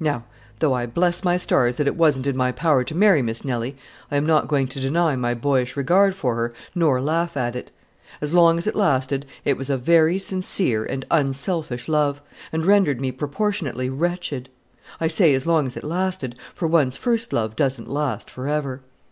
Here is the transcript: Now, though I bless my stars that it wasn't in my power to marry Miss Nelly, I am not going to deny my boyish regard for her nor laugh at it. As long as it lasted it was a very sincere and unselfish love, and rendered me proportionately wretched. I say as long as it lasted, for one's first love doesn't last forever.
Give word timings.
Now, 0.00 0.24
though 0.58 0.72
I 0.74 0.86
bless 0.86 1.22
my 1.22 1.36
stars 1.36 1.76
that 1.76 1.86
it 1.86 1.94
wasn't 1.94 2.26
in 2.26 2.36
my 2.36 2.50
power 2.50 2.82
to 2.82 2.96
marry 2.96 3.22
Miss 3.22 3.44
Nelly, 3.44 3.76
I 4.10 4.16
am 4.16 4.26
not 4.26 4.48
going 4.48 4.66
to 4.66 4.80
deny 4.80 5.14
my 5.14 5.34
boyish 5.34 5.76
regard 5.76 6.16
for 6.16 6.34
her 6.34 6.52
nor 6.74 7.00
laugh 7.00 7.36
at 7.36 7.54
it. 7.54 7.70
As 8.20 8.34
long 8.34 8.58
as 8.58 8.66
it 8.66 8.74
lasted 8.74 9.24
it 9.44 9.56
was 9.56 9.70
a 9.70 9.76
very 9.76 10.18
sincere 10.18 10.84
and 10.84 11.04
unselfish 11.12 11.86
love, 11.86 12.20
and 12.52 12.66
rendered 12.66 13.00
me 13.00 13.12
proportionately 13.12 13.88
wretched. 13.88 14.48
I 15.00 15.06
say 15.06 15.32
as 15.32 15.46
long 15.46 15.64
as 15.64 15.76
it 15.76 15.84
lasted, 15.84 16.34
for 16.56 16.66
one's 16.66 16.96
first 16.96 17.32
love 17.32 17.54
doesn't 17.54 17.86
last 17.88 18.28
forever. 18.32 18.80